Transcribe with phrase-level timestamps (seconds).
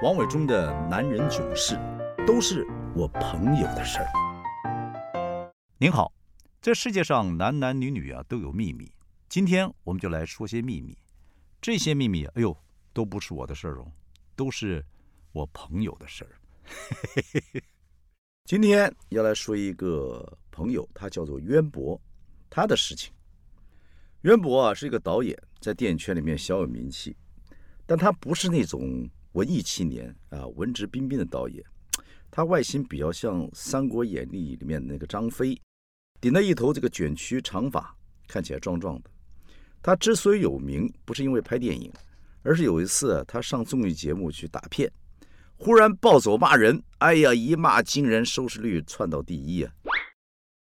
[0.00, 1.76] 王伟忠的男人囧事，
[2.24, 2.64] 都是
[2.94, 5.52] 我朋友的事儿。
[5.76, 6.12] 您好，
[6.62, 8.88] 这世界上男男女女啊都有秘密，
[9.28, 10.96] 今天我们就来说些秘密。
[11.60, 12.56] 这些秘密，哎呦，
[12.92, 13.90] 都不是我的事儿哦，
[14.36, 14.84] 都是
[15.32, 16.30] 我朋友的事儿。
[18.46, 22.00] 今天要来说一个朋友，他叫做渊博，
[22.48, 23.12] 他的事情。
[24.20, 27.16] 渊博啊是一个导演，在电影圈里面小有名气，
[27.84, 29.10] 但他不是那种。
[29.32, 31.62] 文艺青年啊，文质彬彬的导演，
[32.30, 35.60] 他外形比较像《三国演义》里面的那个张飞，
[36.20, 37.94] 顶了一头这个卷曲长发，
[38.26, 39.10] 看起来壮壮的。
[39.82, 41.92] 他之所以有名，不是因为拍电影，
[42.42, 44.90] 而是有一次他上综艺节目去打片，
[45.56, 49.72] 忽然暴走骂人，哎呀，一骂惊人，收视率窜到第一啊！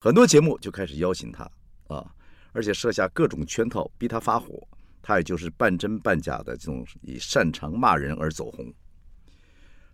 [0.02, 1.50] 很多节目就开始邀请他
[1.88, 2.14] 啊，
[2.52, 4.68] 而且设下各种圈套，逼他发火。
[5.08, 8.74] 他也就是半真半假的这种以擅长骂人而走红。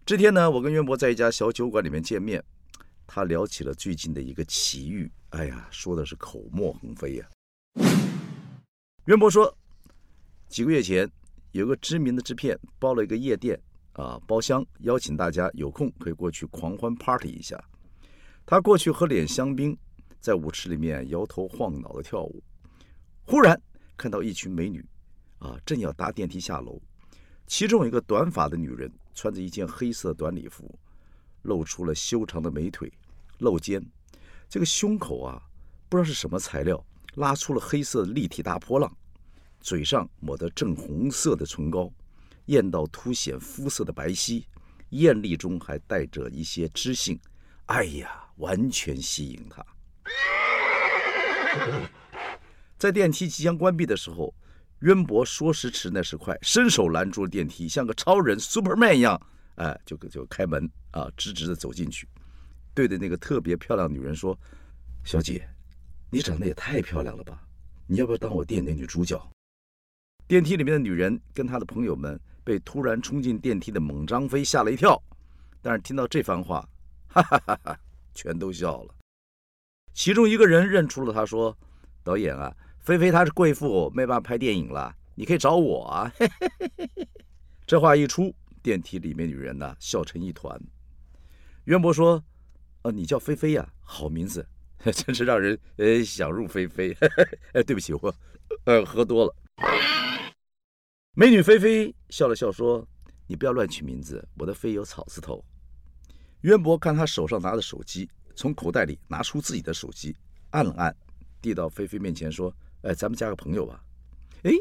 [0.05, 2.41] 这天呢，我跟渊博在一家小酒馆里面见面，
[3.05, 7.29] 他聊起了最近的一个奇遇，哎呀，说的是口沫横飞呀。
[9.07, 9.53] 渊博说，
[10.47, 11.11] 几个月前
[11.51, 13.59] 有个知名的制片包了一个夜店
[13.91, 17.61] 啊包厢，邀请大家有空可以过去狂欢 party 一下。
[18.45, 19.77] 他过去喝点香槟，
[20.21, 22.41] 在舞池里面摇头晃脑的跳舞，
[23.25, 23.61] 忽然
[23.97, 24.81] 看到一群美女。
[25.41, 26.79] 啊，正要搭电梯下楼，
[27.47, 30.77] 其中一个短发的女人，穿着一件黑色短礼服，
[31.41, 32.93] 露出了修长的美腿，
[33.39, 33.83] 露肩，
[34.47, 35.41] 这个胸口啊，
[35.89, 38.95] 不知道是什么材料，拉出了黑色立体大波浪，
[39.59, 41.91] 嘴上抹得正红色的唇膏，
[42.45, 44.43] 艳到凸显肤色的白皙，
[44.89, 47.19] 艳丽中还带着一些知性，
[47.65, 49.65] 哎呀，完全吸引他。
[52.77, 54.31] 在电梯即将关闭的时候。
[54.81, 59.19] 渊博说时迟，那时快，伸手拦住了电梯，像个超人 Superman 一样，
[59.55, 62.07] 哎，就就开门啊，直直的走进去，
[62.73, 64.35] 对着那个特别漂亮女人说
[65.05, 65.47] ：“小姐，
[66.09, 67.43] 你长得也太漂亮了吧？
[67.85, 69.21] 你要不要当我店的女主角？”
[70.27, 74.99] 电梯里面的女人跟她的朋友们被突然冲进电梯的猛张飞吓了一跳，
[75.61, 76.67] 但是听到这番话，
[77.07, 77.79] 哈哈哈哈，
[78.15, 78.95] 全都笑了。
[79.93, 81.55] 其中一个人认出了他，说
[82.03, 82.51] ：“导演啊。”
[82.81, 86.11] 菲菲她是贵妇，没办法拍电影了，你可以找我啊！
[87.67, 88.33] 这话一出，
[88.63, 90.59] 电梯里面女人呢笑成一团。
[91.65, 92.21] 渊博说
[92.81, 94.45] ：“呃，你叫菲菲呀，好名字，
[94.91, 96.91] 真是让人呃想入非非。
[97.53, 98.13] ”哎，对不起，我
[98.65, 99.35] 呃喝多了。
[101.13, 102.85] 美女菲菲笑了笑说
[103.27, 105.45] ：“你不要乱取名字，我的菲有草字头。”
[106.41, 110.17] 渊博看他手上拿着手机，从口袋里拿出自己的手机，
[110.49, 110.95] 按了按，
[111.39, 112.51] 递到菲菲面前说。
[112.83, 113.83] 哎，咱们加个朋友吧。
[114.43, 114.51] 哎，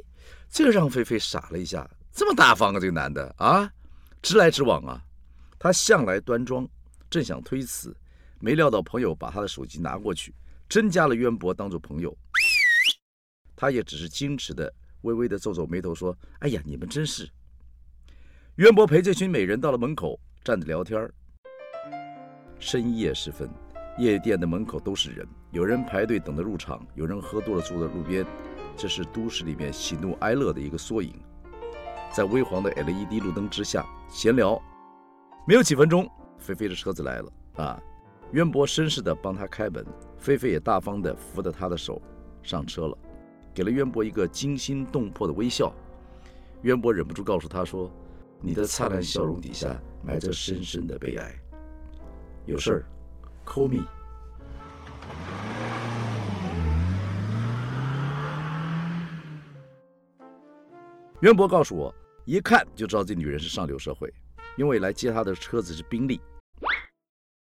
[0.51, 3.73] 这个让菲菲傻了一下，这么大方啊，这个男的啊，
[4.21, 5.03] 直来直往啊。
[5.59, 6.69] 他向来端庄，
[7.09, 7.95] 正想推辞，
[8.39, 10.35] 没料到朋友把他的手机拿过去，
[10.69, 12.17] 真加了渊博当做朋友。
[13.57, 17.29] 他也只是矜持的，微微的皱皱眉头说：“哎呀，你们真是。”
[18.57, 21.11] 渊博陪这群美人到了门口，站着聊天
[22.59, 23.49] 深夜时分。
[24.01, 28.25] 夜店的门口都是人，有人排队等着入场，有人喝多了坐在路边。
[28.75, 31.13] 这是都市里面喜怒哀乐的一个缩影。
[32.11, 34.59] 在微黄的 LED 路灯之下闲聊，
[35.47, 37.79] 没有几分钟，菲菲的车子来了啊！
[38.33, 39.85] 渊博绅士的帮他开门，
[40.17, 42.01] 菲菲也大方的扶着他的手
[42.43, 42.97] 上车了，
[43.53, 45.71] 给了渊博一个惊心动魄的微笑。
[46.63, 47.93] 渊博忍不住告诉他说
[48.41, 51.35] ：“你的灿烂笑容底下埋着深深的悲哀，
[52.47, 52.85] 有事儿。”
[53.51, 53.85] Call me。
[61.23, 61.93] 渊博告诉我，
[62.25, 64.09] 一看就知道这女人是上流社会，
[64.57, 66.21] 因为来接她的车子是宾利，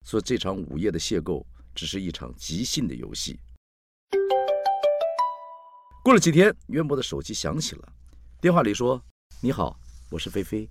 [0.04, 3.40] 所以这场午夜的邂逅只是一场即兴的游戏。
[6.04, 7.94] 过了几天，渊博的手机响起了，
[8.40, 9.04] 电话里说
[9.42, 9.76] ：“你好，
[10.12, 10.70] 我是菲菲。”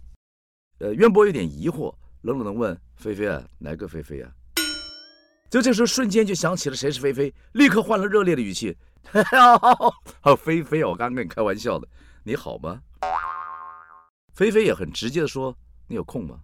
[0.78, 1.93] 呃，渊博有点疑惑，
[2.23, 4.32] 冷冷的问：“菲菲啊，哪个菲菲啊？”
[5.50, 8.76] 就这时候，瞬间就想起了谁是菲菲，立刻换了热烈的语气
[10.20, 11.87] ：“好， 菲菲，我刚刚跟你开玩笑的，
[12.25, 12.81] 你好吗？”
[14.35, 15.56] 菲菲也很直接的说
[15.87, 16.41] ：“你有空吗？”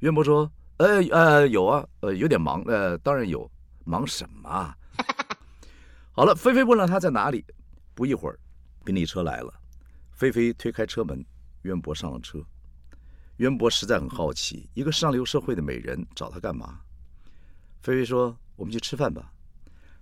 [0.00, 3.48] 渊博说：“呃呃，有啊，呃，有点忙，呃，当然有，
[3.84, 4.74] 忙什么？”
[6.10, 7.44] 好了，菲菲问了他在哪里，
[7.94, 8.36] 不一会儿，
[8.84, 9.54] 宾利车来了，
[10.10, 11.24] 菲菲推开车门，
[11.62, 12.44] 渊博上了车。
[13.36, 16.80] 渊博实在很好奇，一个上流社会的美人找他干嘛？
[17.82, 19.32] 菲菲说：“我们去吃饭吧。”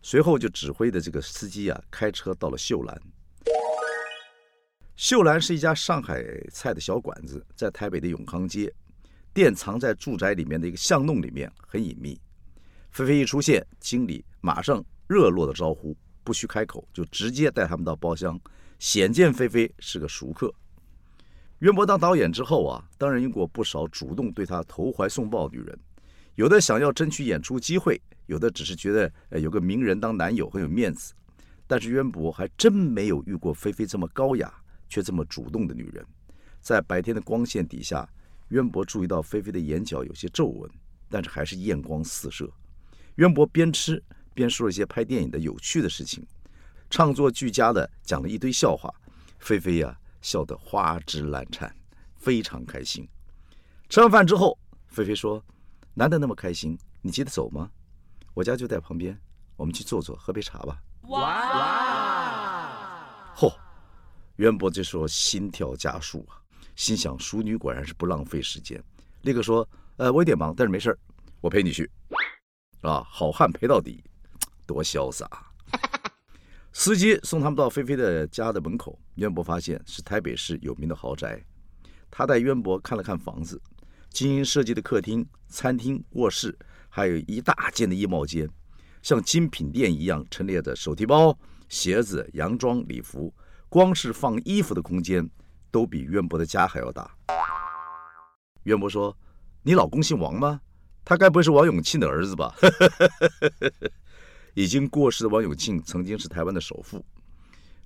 [0.02, 3.02] 随后就指挥的这个司机啊，开车到了秀兰。
[4.96, 8.70] 秀兰是一家上海菜的小馆子，在台北的永康街。
[9.32, 12.20] 店藏在住宅里面的一个巷弄里面，很隐秘。
[12.90, 18.38] 菲菲一出现，经理马上热络的招呼，不需开口，就直接带他们到包厢，
[18.78, 20.52] 显见菲菲是个熟客。
[21.60, 25.78] 渊博当导演之后啊，当然遇过不少主动对他投怀送抱的女人，
[26.40, 31.12] 有的想要争取演出机会，有的只是觉得呃有个名人当男友很有面子。
[31.66, 34.50] 但是渊博还真没有遇过菲菲这么高雅
[34.88, 36.02] 却这么主动的女人。
[36.62, 38.08] 在白天的光线底下，
[38.48, 40.70] 渊博注意到菲菲的眼角有些皱纹，
[41.10, 42.50] 但是还是艳光四射。
[43.16, 44.02] 渊博边吃
[44.32, 46.26] 边说了一些拍电影的有趣的事情，
[46.88, 48.90] 唱作俱佳的讲了一堆笑话。
[49.40, 51.70] 菲菲呀，笑得花枝乱颤，
[52.16, 53.06] 非常开心。
[53.90, 55.44] 吃完饭之后，菲菲说
[55.94, 57.70] ：“难得那么开心，你急得走吗？
[58.34, 59.18] 我家就在旁边，
[59.56, 62.14] 我们去坐坐，喝杯茶吧。”哇！
[63.36, 63.52] 嚯！
[64.36, 66.40] 渊博这时候心跳加速啊，
[66.76, 68.82] 心想：淑女果然是不浪费时间，
[69.22, 70.96] 立刻说：“呃，我有点忙，但是没事
[71.40, 71.90] 我陪你去。”
[72.82, 74.02] 啊，好汉陪到底，
[74.66, 75.28] 多潇洒！
[76.72, 81.44] 司机送他们到菲菲的家的门口，渊博发现是台北市有名的豪宅。
[82.10, 83.60] 他带渊博看了看房子，
[84.10, 86.58] 精心设计的客厅、餐厅、卧室，
[86.88, 88.48] 还有一大间的衣帽间，
[89.02, 93.32] 像精品店一样陈列着手提包、鞋子、洋装、礼服。
[93.68, 95.30] 光是放衣服的空间，
[95.70, 97.16] 都比渊博的家还要大。
[98.64, 99.16] 渊博说
[99.62, 100.60] ：“你老公姓王吗？”
[101.04, 102.52] 他该不会是王永庆的儿子吧？
[104.54, 107.04] 已经过世的王永庆曾经是台湾的首富。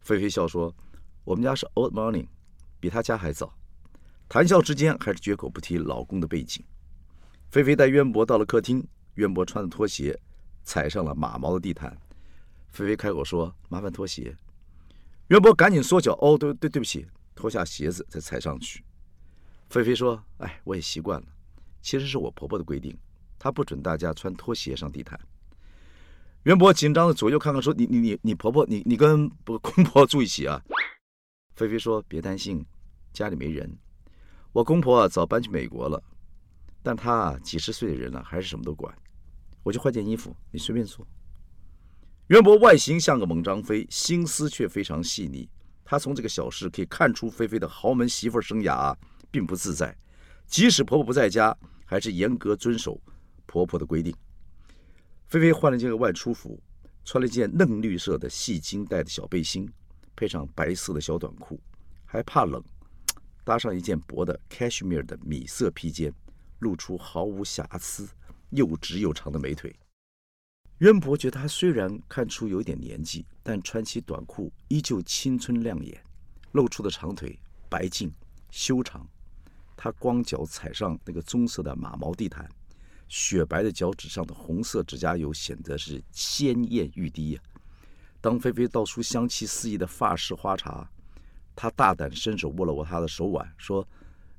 [0.01, 0.75] 菲菲笑说
[1.23, 2.27] ：“我们家是 Old Morning，
[2.81, 3.55] 比他家还早。”
[4.35, 6.61] 谈笑之间还是绝口不提老公的背景。
[7.53, 8.85] 菲菲带渊博到了客厅，
[9.15, 10.19] 渊博穿着拖鞋
[10.65, 11.97] 踩上了马毛的地毯。
[12.73, 14.37] 菲菲开口说：“麻烦脱鞋。”
[15.31, 18.83] 渊博赶紧缩脚：“哦，对对对不起。”脱下鞋子再踩上去。
[19.69, 21.27] 菲菲说：“哎，我也习惯了，
[21.81, 22.93] 其实是我婆婆的规定。”
[23.39, 25.17] 她不准大家穿拖鞋上地毯。
[26.43, 30.61] 渊博紧张的左右看看，说：“你你你你婆婆，你你跟公婆住一起啊？”
[31.55, 32.67] 菲菲说：“别担心，
[33.13, 33.79] 家里没人。
[34.55, 36.01] 我公婆啊早搬去美国了，
[36.81, 38.97] 但他啊几十岁的人了，还是什么都管。
[39.65, 41.05] 我就换件衣服，你随便坐。”
[42.29, 45.51] 袁博外形像个猛张飞，心思却非常细腻。
[45.85, 48.95] 他从这个小事可以看出，菲菲的豪门媳妇生涯
[49.29, 49.95] 并不自在，
[50.47, 53.03] 即使婆婆不在家，还是严格遵守。
[53.47, 54.15] 婆婆的规定，
[55.27, 56.63] 菲菲换了件外出服，
[57.05, 59.69] 穿了一件嫩绿色的细金带的小背心，
[60.15, 61.61] 配上白色的小短裤，
[62.05, 62.63] 还怕冷，
[63.45, 66.13] 搭上一件薄的 cashmere 的米色披肩，
[66.61, 68.09] 露出毫无瑕疵、
[68.51, 69.75] 又直又长的美腿。
[70.79, 76.03] 渊博觉得她虽然看出有点年纪，但穿起短裤依旧青春亮眼，
[76.53, 77.39] 露出的长腿
[77.69, 78.13] 白净
[78.51, 79.07] 修长。
[79.77, 82.49] 他光脚踩上那个棕色的马毛地毯。
[83.07, 87.43] 雪白的脚趾上的红色指甲油显得是鲜艳欲滴呀。
[88.21, 90.91] 当菲菲倒出香气四溢的法式花茶，
[91.57, 93.87] 他大胆伸手握了握她的手腕，说：“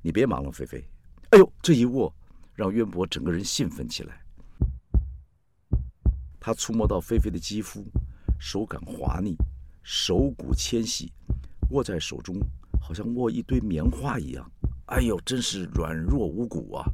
[0.02, 0.84] 你别忙了，菲菲。”
[1.30, 2.14] 哎呦，这一握
[2.54, 4.20] 让渊博整个人兴奋起来。
[6.38, 7.84] 他触摸到菲菲的肌肤，
[8.38, 9.36] 手感滑腻，
[9.82, 11.12] 手骨纤细，
[11.70, 12.36] 握在手中
[12.80, 14.48] 好像握一堆棉花一样。
[14.86, 16.84] 哎呦，真是软弱无骨啊！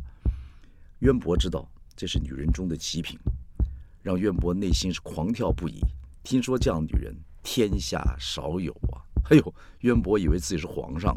[1.01, 3.19] 渊博知道这是女人中的极品，
[4.03, 5.81] 让渊博内心是狂跳不已。
[6.23, 8.75] 听说这样的女人天下少有！
[9.31, 11.17] 哎呦，渊博以为自己是皇上。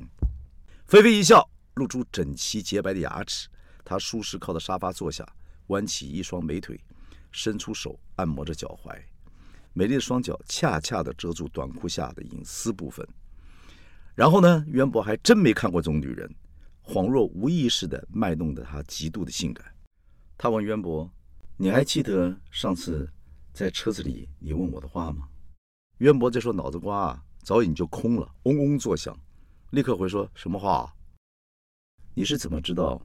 [0.85, 3.49] 菲菲一笑，露出整齐洁白的牙齿。
[3.83, 5.27] 他舒适靠在沙发坐下，
[5.67, 6.79] 弯起一双美腿，
[7.31, 8.95] 伸出手按摩着脚踝。
[9.73, 13.05] 美丽的双脚恰恰地遮住短裤下的隐私部分。
[14.13, 16.33] 然后呢，渊博还真没看过这种女人，
[16.81, 19.65] 恍若无意识地卖弄着她极度的性感。
[20.37, 21.11] 他问渊博
[21.57, 23.11] ：“你还记得上次
[23.53, 25.27] 在车子里你问我的话吗？”
[25.99, 29.15] 渊博这时候脑子瓜早已就空了，嗡嗡作响，
[29.69, 30.91] 立刻回说：“什么话？
[32.15, 32.99] 你是怎么知道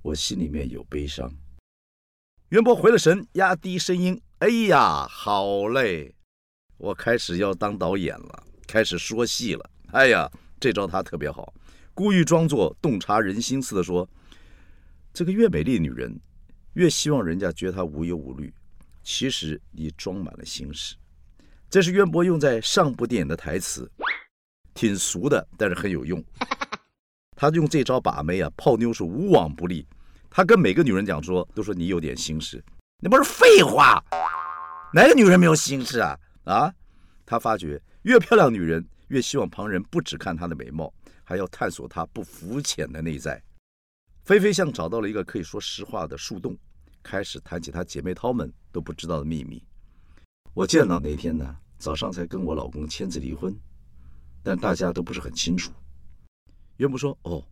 [0.00, 1.30] 我心里面有悲伤？”
[2.48, 6.14] 渊博回了神，压低声音：“哎呀，好嘞，
[6.78, 9.70] 我开始要当导演了，开始说戏了。
[9.88, 10.26] 哎呀，
[10.58, 11.52] 这招他特别好，
[11.92, 14.08] 故意装作洞察人心似的说
[15.12, 16.18] ：‘这个越美丽的女人。’”
[16.72, 18.54] 越希望人家觉得他无忧无虑，
[19.02, 20.96] 其实你装满了心事。
[21.70, 23.88] 这是渊博用在上部电影的台词，
[24.74, 26.20] 挺俗的，但是很有用。
[27.36, 29.86] 他用这招把妹啊，泡妞是无往不利。
[30.28, 32.60] 他跟每个女人讲说，都说你有点心事，
[33.00, 34.02] 那不是废话？
[34.92, 36.18] 哪个女人没有心事啊？
[36.42, 36.74] 啊？
[37.24, 43.40] 他发觉越漂亮女人，越希望旁人不只看她的美貌，还要探索她不肤浅的内在。
[44.24, 46.58] 菲菲像找到了一个可以说实话的树洞，
[47.00, 49.64] 开始谈起她姐妹淘们都不知道的秘密。
[50.52, 53.56] 我见到那天呢，早上才跟我老公签字离婚，
[54.42, 55.72] 但大家都不是很清楚。
[56.78, 57.44] 渊博说：“哦，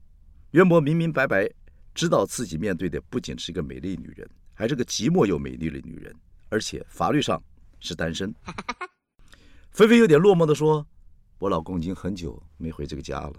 [0.51, 1.49] 渊博明明白白
[1.95, 6.15] 知道自己面对的不仅是一个美丽女人，还是个寂寞又美丽的女人，
[6.49, 7.43] 而且法律上
[7.81, 8.35] 是单身。
[9.71, 10.87] ”菲菲有点落寞地说
[11.39, 13.35] ：“我老公已经很久没回这个家了。”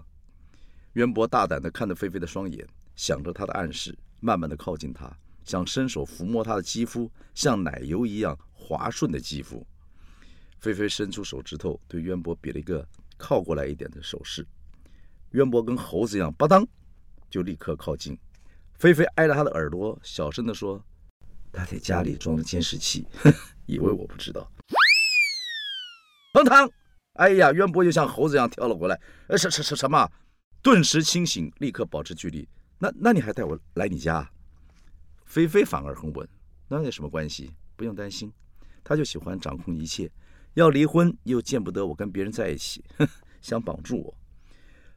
[0.94, 2.66] 渊博大胆地看着菲菲的双眼。
[2.96, 5.10] 想着她的暗示，慢慢的靠近她，
[5.44, 9.66] 想伸手抚摸她的肌肤，像奶油一样滑顺的肌肤。
[10.58, 14.46] 菲菲伸出手指头，对渊博比了一个靠过来一点的手势。
[15.30, 16.66] 渊博跟猴子一样，吧当，
[17.30, 18.18] 就立刻靠近。
[18.74, 20.82] 菲菲挨着他的耳朵，小声的说
[21.52, 23.06] ：“他在家里装了监视器，
[23.66, 24.50] 以为我不知道。”
[26.32, 26.70] 砰当！
[27.14, 29.00] 哎呀，渊博就像猴子一样跳了过来。
[29.28, 30.10] 呃，什什什什么？
[30.62, 32.48] 顿时清醒，立刻保持距离。
[32.78, 34.30] 那那你还带我来你家？
[35.30, 36.28] 菲菲反而很稳，
[36.66, 37.52] 那有什么关系？
[37.76, 38.32] 不用担心，
[38.82, 40.10] 他就喜欢掌控一切，
[40.54, 42.84] 要离婚又见不得我跟别人在一起，
[43.40, 44.12] 想绑住我。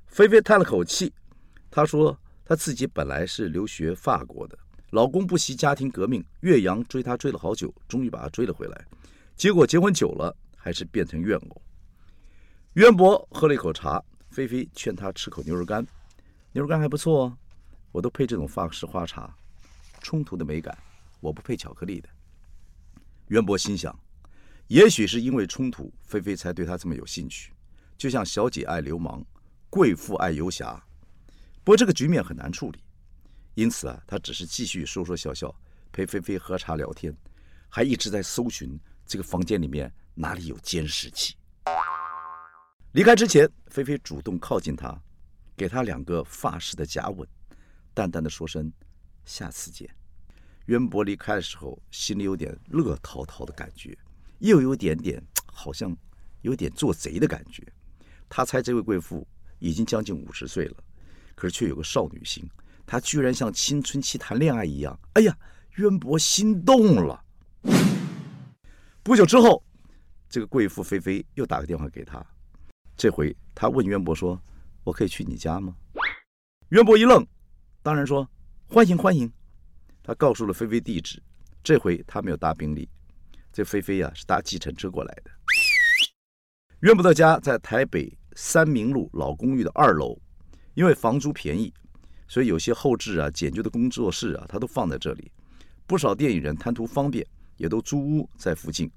[0.08, 1.14] 菲菲叹了口气，
[1.70, 4.58] 她说她自己本来是留学法国的，
[4.90, 8.86] 老公不惜家庭革命，岳阳追她追了好久，终于把她追了回来，
[9.36, 11.62] 结果结婚久了还是变成怨偶。
[12.74, 15.86] 渊博喝了一口茶，菲菲劝他吃口牛肉干，
[16.54, 17.38] 牛肉干还不错哦。
[17.92, 19.32] 我都配这种法式花茶，
[20.14, 20.78] 冲突的美感，
[21.22, 22.08] 我不配巧克力的。
[23.30, 24.00] 渊博心想，
[24.68, 27.52] 也许是因为冲突，菲菲才对他这么有兴趣，
[27.98, 29.26] 就像小姐爱流氓，
[29.72, 30.80] 贵妇爱游侠。
[31.64, 32.84] 不过这个局面很难处理，
[33.56, 35.52] 因此啊，他只是继续说说笑笑，
[35.92, 37.12] 陪菲菲喝茶聊天，
[37.68, 41.36] 还一直在搜寻这个房间里面哪里有监视器。
[42.92, 44.96] 离开之前，菲菲主动靠近他，
[45.58, 47.28] 给他两个发式的假吻。
[47.96, 48.72] 淡淡的说声
[49.26, 49.90] “下次见”。
[50.66, 53.98] 渊博离开的时候，心里有点乐滔滔的感觉，
[54.40, 55.96] 又有点点 好像
[56.42, 57.62] 有点做贼的感觉。
[58.30, 59.28] 他猜这位贵妇
[59.60, 60.78] 已经将近五十岁了，
[61.36, 62.50] 可是却有个少女心。
[62.86, 64.98] 她居然像青春期谈恋爱一样。
[65.14, 65.38] 哎呀，
[65.76, 67.24] 渊博心动了。
[69.02, 69.64] 不久之后，
[70.30, 72.26] 这个贵妇菲菲又打个电话给他，
[72.98, 74.42] 这回他问渊博说
[74.84, 75.76] ：“我可以去你家吗？”
[76.70, 77.26] 渊博一愣。
[77.82, 78.28] 当然说
[78.68, 79.32] 欢迎欢迎，
[80.04, 81.22] 他告诉了菲菲地址。
[81.64, 82.90] 这回他没有搭宾利，
[83.52, 85.32] 这菲菲呀是搭计程车过来的。
[86.82, 90.20] 渊博的家在台北三明路老公寓的二楼，
[90.74, 91.74] 因为房租便宜，
[92.28, 95.32] 所以有些后置啊、简约的工作室啊，他都放在这里。
[95.88, 98.92] 不少电影人贪图方便，也都租屋在附近。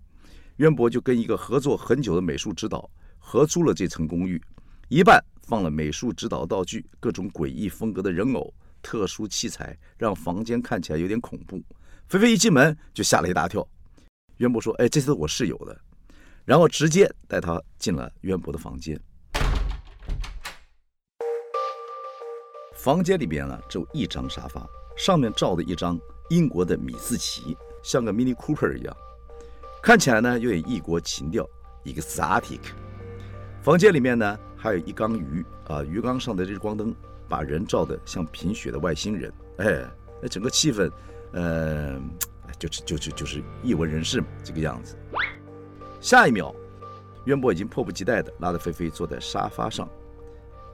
[0.56, 4.42] 渊博就跟一个合作很久的美术指导合租了这层公寓，
[4.88, 8.52] 一半放了美术指导道具，各种诡异风格的人偶。
[8.86, 11.60] 特殊器材让房间看起来有点恐怖。
[12.06, 13.66] 菲菲一进门就吓了一大跳。
[14.36, 15.76] 渊博说：“哎，这是我室友的。”
[16.46, 18.96] 然后直接带他进了渊博的房间。
[22.76, 24.64] 房间里边呢，只有一张沙发，
[24.96, 25.98] 上面罩着一张
[26.30, 28.96] 英国的米字旗，像个 Mini Cooper 一样，
[29.82, 31.44] 看起来呢有点异国情调
[31.84, 32.60] ，exotic。
[33.62, 36.94] 房间里面呢还有一缸鱼啊，鱼缸上的日光灯。
[37.28, 39.85] 把人照得像贫血的外星人，哎，
[40.23, 40.90] 那整个气氛，
[41.33, 42.00] 呃，
[42.59, 44.97] 就是就就就是异闻人士嘛，这个样子。
[46.00, 46.54] 下一秒，
[47.25, 49.88] 渊博已经迫不及待地拉着菲菲坐在沙发上，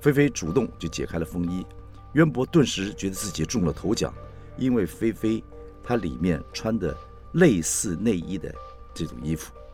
[0.00, 1.64] 菲菲主动就解开了风衣，
[2.12, 4.12] 渊博顿时觉得自己中了头奖，
[4.58, 5.42] 因为菲菲
[5.82, 6.94] 她里面穿的
[7.32, 8.54] 类似内衣的
[8.92, 9.54] 这种衣服。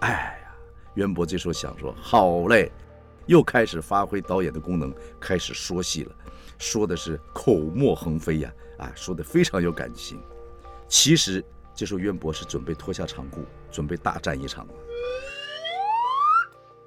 [0.00, 0.54] 哎呀，
[0.94, 2.70] 渊博这时候想说，好嘞。
[3.26, 6.12] 又开始发挥导演的功能，开始说戏了，
[6.58, 10.20] 说的是口沫横飞呀，啊，说的非常有感情。
[10.88, 14.66] 其实这时候渊博是准备脱下长裤，准备大战一场。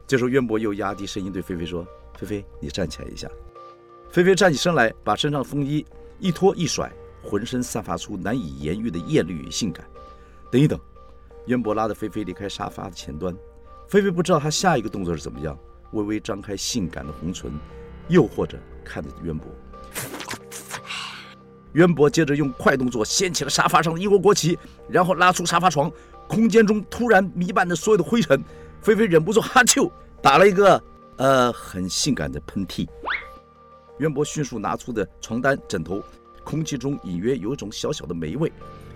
[0.07, 3.27] 这时候渊博又压低声音对菲菲说：“菲菲，你站起来一下。”
[4.11, 5.83] 菲菲站起身来，把身上风衣
[6.19, 6.91] 一脱一甩，
[7.23, 9.83] 浑身散发出难以言喻的艳丽与性感。
[10.51, 10.79] 等一等，
[11.47, 13.35] 渊博拉着菲菲离开沙发的前端，
[13.89, 15.57] 菲菲不知道他下一个动作是怎么样。
[15.91, 17.51] 微微张开性感的红唇，
[18.07, 19.47] 诱惑着看着渊博。
[21.73, 24.57] 渊博接着用快动作掀起了沙发上的英国国旗，
[24.89, 25.91] 然后拉出沙发床。
[26.27, 28.41] 空间中突然弥漫着所有的灰尘，
[28.81, 30.81] 菲菲忍不住哈啾打了一个
[31.17, 32.87] 呃很性感的喷嚏。
[33.99, 36.01] 渊博迅速拿出的床单枕头，
[36.43, 38.51] 空气中隐约有一种小小的霉味。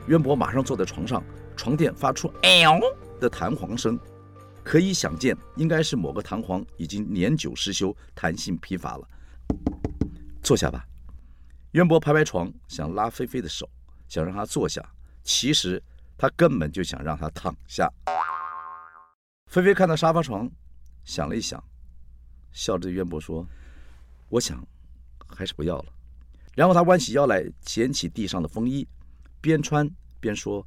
[0.07, 1.23] 渊博马上坐在床上，
[1.55, 2.71] 床垫发出“哎呦”
[3.19, 3.99] 的弹簧声。
[4.63, 9.07] 可以想见，应该是某个弹簧已经年久失修，弹性疲乏了。
[10.43, 10.85] 坐下吧。
[11.71, 13.69] 渊博拍拍床，想拉菲菲的手，
[14.07, 14.83] 想让她坐下。
[15.23, 15.81] 其实
[16.17, 17.87] 他根本就想让她躺下。
[19.47, 20.49] 菲菲看到沙发床，
[21.03, 21.63] 想了一想，
[22.51, 23.45] 笑着对渊博说
[24.29, 24.65] ：“我想
[25.27, 25.93] 还是不要了。”
[26.55, 28.87] 然后他弯起腰来捡起地上的风衣，
[29.39, 29.89] 边穿
[30.19, 30.65] 边说：“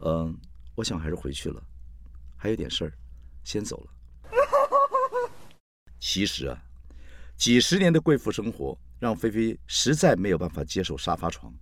[0.00, 0.36] 嗯，
[0.74, 1.62] 我想还是回去了，
[2.36, 2.92] 还有点事儿，
[3.44, 3.92] 先走了。
[5.98, 6.62] ”其实啊，
[7.36, 11.52] 几十年的贵妇生活让菲菲实在没有办法接受沙发床，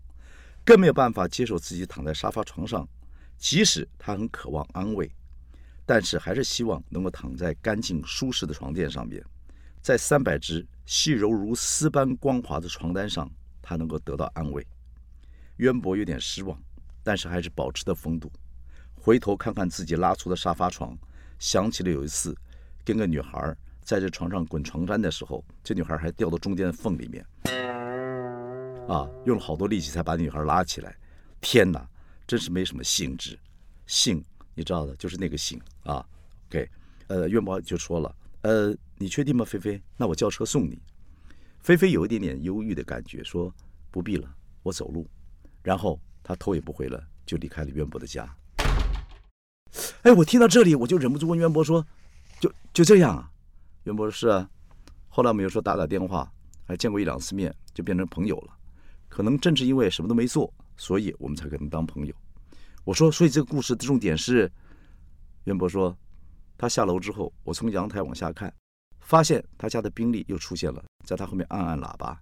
[0.65, 2.89] 更没有办法接受自己躺在沙发床上。
[3.37, 5.11] 即使她很渴望安慰，
[5.87, 9.25] 但是还是希望能够躺在干净舒适的床垫上面，
[9.81, 13.31] 在三百只细柔如丝般光滑的床单上，
[13.63, 14.67] 她能够得到安慰。
[15.57, 16.63] 渊博有点失望，
[17.03, 18.31] 但是还是保持的风度，
[18.95, 20.95] 回头看看自己拉出的沙发床，
[21.41, 22.33] 想起了有一次
[22.85, 23.57] 跟个女孩。
[23.83, 27.27] 在这床上滚床单的时候，这女孩还掉到中间的缝里面，
[28.87, 30.97] 啊，用了好多力气才把女孩拉起来。
[31.41, 31.85] 天哪，
[32.25, 33.37] 真是没什么兴致。
[33.89, 36.07] 性，你知道的，就是那个性啊。
[36.49, 36.71] OK，
[37.09, 39.83] 呃，渊博就说了，呃，你确定吗，菲菲？
[39.97, 40.81] 那我叫车送你。
[41.59, 43.53] 菲菲有一点点忧郁的感觉，说
[43.91, 44.33] 不必了，
[44.63, 45.05] 我走路。
[45.65, 48.33] 然后她头也不回了，就离开了渊博的家。
[50.03, 51.87] 哎，我听到这里，我就忍不住问渊博说，
[52.41, 53.31] 就就这样啊？
[53.85, 54.49] 袁博说：“是啊，
[55.09, 56.31] 后来我们又说打打电话，
[56.67, 58.57] 还见过一两次面，就变成朋友了。
[59.09, 62.15] 可能正是因为什么都没做，所以我们才可能当朋友。
[62.85, 64.51] 我说，所以这个故事的重点是，
[65.45, 65.95] 袁博说，
[66.57, 68.51] 他下楼之后，我从阳台往下看，
[69.01, 72.19] 发现他家的宾利又出现了，在他后面按按喇叭。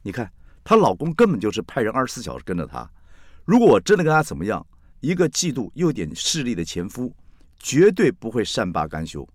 [0.00, 0.32] 你看，
[0.64, 2.90] 她老公根本就是派人二十四小时跟着她。
[3.44, 4.66] 如果我真的跟他怎么样，
[5.00, 7.10] 一个嫉妒又点势力的前夫，
[7.58, 9.26] 绝对不会善罢甘休。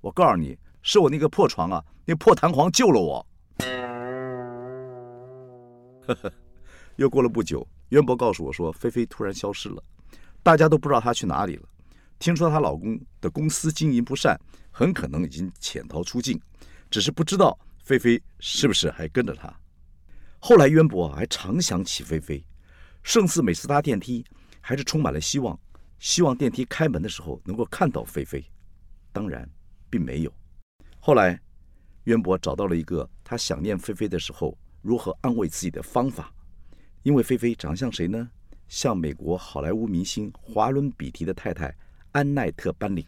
[0.00, 3.24] 我告诉你，是我那个破床啊，那破弹簧救了我。
[6.00, 6.32] 呵呵，
[6.96, 9.80] 又过了不久，渊博告诉我说，菲菲突然消失了，
[10.42, 11.62] 大家都不知道她去哪里了。
[12.18, 14.36] 听说她老公的公司经营不善，
[14.72, 16.40] 很可能已经潜逃出境，
[16.90, 19.59] 只是不知道菲菲是不是还跟着他。
[20.40, 22.44] 后来渊博还常想起菲菲，
[23.02, 24.24] 胜似每次搭电梯，
[24.60, 25.56] 还是充满了希望，
[26.00, 28.44] 希望电梯开门的时候能够看到菲菲。
[29.12, 29.48] 当然。
[29.90, 30.32] 并没有。
[31.00, 31.36] 后来，
[32.04, 36.32] 渊博找到了一个他想念菲菲的时候如何安慰自己的方法。
[37.02, 38.30] 因为菲菲长像谁呢？
[38.68, 41.74] 像美国好莱坞明星华伦比提的太太
[42.12, 43.04] 安奈特·班宁。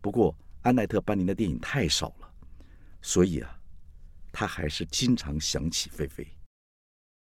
[0.00, 2.30] 不过，安奈特·班宁的电影太少了，
[3.00, 3.58] 所以啊，
[4.32, 6.26] 他还是经常想起菲菲。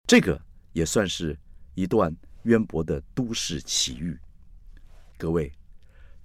[0.05, 0.39] 这个
[0.73, 1.37] 也算是
[1.73, 4.17] 一段渊博的都市奇遇。
[5.17, 5.51] 各位，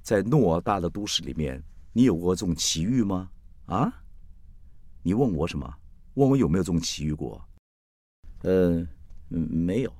[0.03, 1.63] 在诺大的都市里面。
[1.95, 3.31] 你有过这种奇遇吗？
[3.67, 3.93] 啊？
[5.03, 5.75] 你问我什么？
[6.15, 7.47] 问我有没有这种奇遇过？
[8.45, 8.87] 呃，
[9.29, 9.93] 没有。